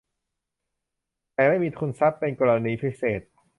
[1.33, 3.21] แต่ไม่มีทุนทรัพย์เป็นกรณีพิเศษ